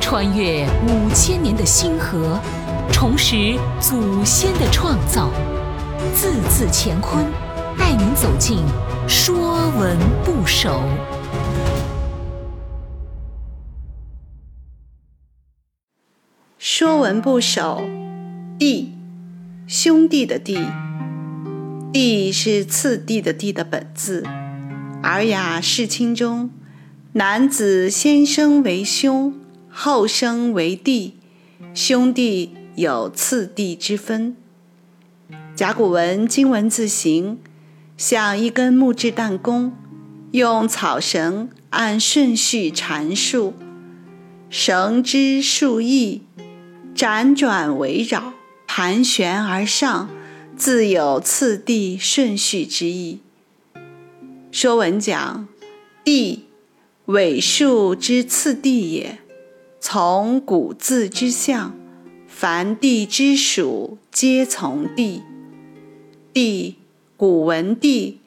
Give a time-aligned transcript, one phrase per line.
[0.00, 2.38] 穿越五千年的星河，
[2.92, 5.30] 重拾祖先的创造，
[6.14, 7.24] 字字乾坤，
[7.78, 8.58] 带您走进
[9.08, 10.70] 《说文不首》。
[16.58, 17.82] 《说文不首》
[18.58, 18.94] 弟，
[19.66, 20.58] 兄弟的弟，
[21.92, 24.22] 弟是次第的弟的本字，
[25.02, 26.50] 《尔雅释亲》中，
[27.16, 29.34] 男子先生为兄。
[29.70, 31.14] 后生为弟，
[31.72, 34.36] 兄弟有次第之分。
[35.54, 37.38] 甲骨文经文字形，
[37.96, 39.72] 像一根木质弹弓，
[40.32, 43.54] 用草绳按顺序缠束，
[44.50, 46.22] 绳之数翼，
[46.96, 48.32] 辗转围绕，
[48.66, 50.08] 盘旋而上，
[50.56, 53.20] 自有次第顺序之意。
[54.50, 55.48] 说文讲，
[56.04, 56.44] 地
[57.06, 59.18] 尾数之次第也。
[59.78, 61.74] 从古字之象，
[62.26, 65.22] 凡地之属，皆从地。
[66.32, 66.76] 地，
[67.18, 68.20] 古文地，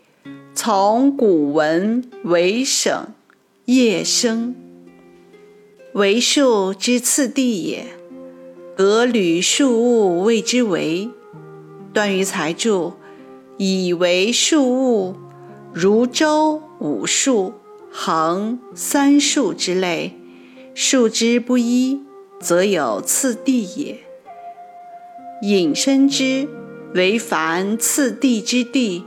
[0.54, 3.08] 从古文为省，
[3.66, 4.56] 夜生。
[5.94, 7.88] 为数之次第也。
[8.76, 11.10] 革履数物谓之为。
[11.92, 12.94] 段于裁注：
[13.58, 15.16] 以为数物，
[15.74, 17.54] 如周五数、
[18.00, 20.14] 横三竖之类。
[20.76, 22.04] 竖之不一，
[22.40, 23.98] 则有次第也。
[25.42, 26.48] 引申之，
[26.94, 29.04] 为凡次第之地，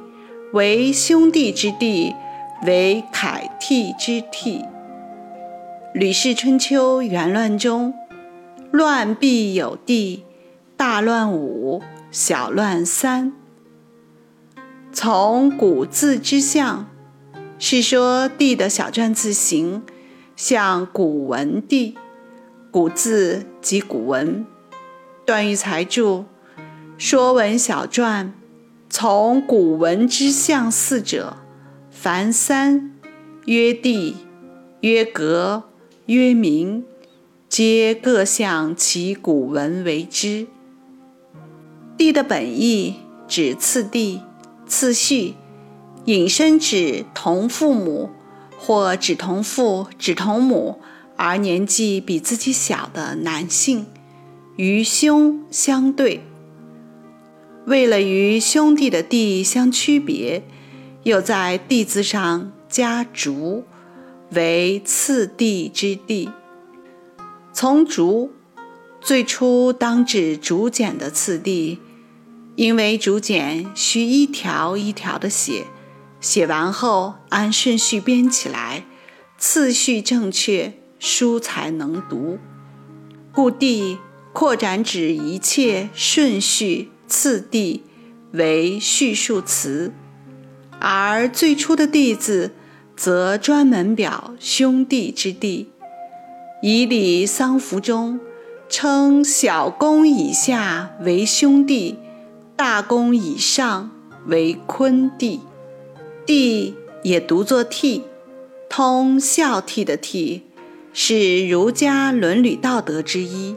[0.52, 2.12] 为兄弟之地，
[2.66, 4.58] 为楷替之替。
[5.94, 7.94] 《吕氏春秋·元乱》中，
[8.72, 10.24] 乱必有地，
[10.76, 11.80] 大乱五，
[12.10, 13.32] 小乱三。
[14.92, 16.89] 从古字之象，
[17.60, 19.82] 是说地的小篆字形。
[20.34, 21.94] 像古文地，
[22.70, 24.46] 古字即古文。
[25.26, 26.24] 段玉裁注：
[26.96, 28.24] 《说文小篆》
[28.88, 31.36] 从古文之象四者，
[31.90, 32.92] 凡三：
[33.44, 34.16] 曰地，
[34.80, 35.64] 曰格，
[36.06, 36.86] 曰名，
[37.46, 40.46] 皆各向其古文为之。
[41.98, 42.94] 地的本意
[43.28, 44.22] 指次第、
[44.66, 45.34] 次序，
[46.06, 48.10] 引申指同父母。
[48.62, 50.80] 或指同父、指同母，
[51.16, 53.86] 而年纪比自己小的男性，
[54.56, 56.20] 与兄相对。
[57.64, 60.42] 为了与兄弟的弟相区别，
[61.04, 63.64] 又在弟字上加竹，
[64.32, 66.28] 为次第之弟。
[67.54, 68.30] 从竹，
[69.00, 71.78] 最初当指竹简的次第，
[72.56, 75.64] 因为竹简需一条一条的写。
[76.20, 78.84] 写完后按顺序编起来，
[79.38, 82.38] 次序正确，书才能读。
[83.32, 83.98] 故地
[84.32, 87.84] 扩展指一切顺序次第
[88.32, 89.92] 为序数词，
[90.78, 92.54] 而最初的“弟”字
[92.94, 95.70] 则专门表兄弟之弟。
[96.62, 98.20] 以礼丧服中
[98.68, 101.96] 称小公以下为兄弟，
[102.54, 103.90] 大公以上
[104.26, 105.40] 为坤弟。
[106.32, 108.02] 弟也读作悌，
[108.68, 110.42] 通孝悌的悌，
[110.92, 113.56] 是儒家伦理道德之一。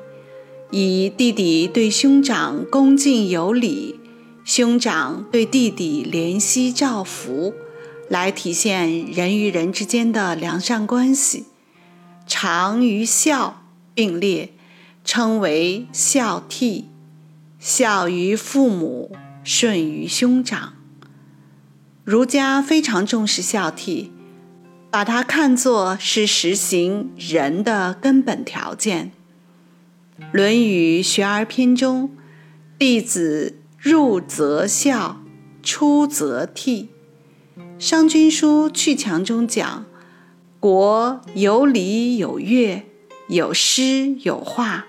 [0.72, 4.00] 以弟弟对兄长恭敬有礼，
[4.44, 7.54] 兄长对弟弟怜惜照拂，
[8.10, 11.46] 来体现人与人之间的良善关系。
[12.26, 13.62] 常与孝
[13.94, 14.50] 并列，
[15.06, 16.86] 称为孝悌。
[17.60, 20.74] 孝于父母，顺于兄长。
[22.04, 24.10] 儒家非常重视孝悌，
[24.92, 29.14] 把它看作是实行仁的根本条件。
[30.34, 32.12] 《论语·学而篇》中
[32.78, 35.22] ，“弟子入则孝，
[35.64, 36.88] 出则悌。”
[37.80, 39.86] 《商君书·去强》中讲
[40.60, 42.84] ：“国有礼有乐，
[43.30, 44.88] 有诗有画，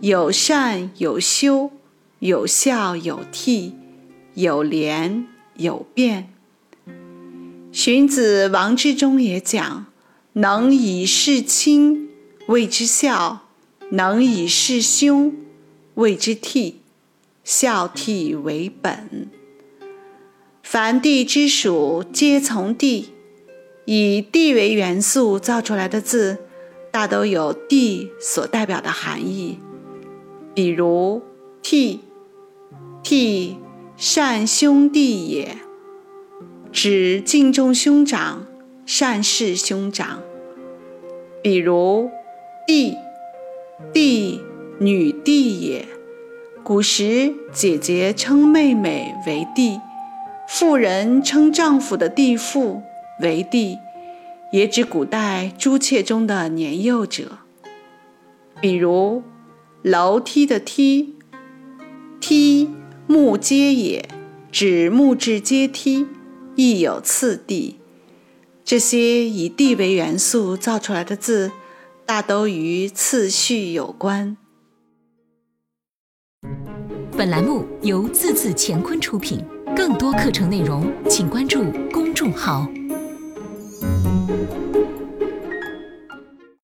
[0.00, 1.70] 有善有修，
[2.20, 3.74] 有孝有悌，
[4.32, 5.26] 有廉
[5.56, 6.30] 有辩。”
[7.76, 9.84] 荀子·王之中也讲
[10.32, 12.08] ：“能以事亲，
[12.46, 13.40] 谓之孝；
[13.90, 15.34] 能以事兄，
[15.96, 16.76] 谓之悌。
[17.44, 19.28] 孝悌为本。
[20.62, 23.10] 凡地之属，皆从地。
[23.84, 26.38] 以地为元素造出来的字，
[26.90, 29.58] 大都有地所代表的含义。
[30.54, 31.20] 比如
[31.62, 31.98] ‘悌’，
[33.04, 33.56] 悌，
[33.98, 35.58] 善兄弟也。”
[36.76, 38.46] 指敬重兄长，
[38.84, 40.22] 善事兄长。
[41.42, 42.10] 比如
[42.66, 42.94] 弟，
[43.94, 44.42] 弟，
[44.78, 45.86] 女弟也。
[46.62, 49.80] 古时姐姐称妹妹为弟，
[50.46, 52.82] 妇人称丈夫的弟妇
[53.22, 53.78] 为弟，
[54.52, 57.38] 也指古代朱妾中的年幼者。
[58.60, 59.22] 比如
[59.80, 61.14] 楼梯的梯，
[62.20, 62.68] 梯
[63.06, 64.06] 木阶也，
[64.52, 66.06] 指木质阶梯，
[66.56, 67.76] 亦有次第。
[68.64, 71.52] 这些以地为元素造出来的字，
[72.04, 74.36] 大都与次序有关。
[77.16, 79.44] 本栏目由字字乾坤出品，
[79.76, 82.68] 更多课程内容请关注公众号。